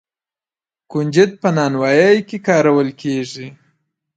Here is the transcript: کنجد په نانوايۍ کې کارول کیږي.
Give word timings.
کنجد 0.91 1.31
په 1.41 1.49
نانوايۍ 1.57 2.17
کې 2.27 2.37
کارول 2.47 2.89
کیږي. 3.01 3.47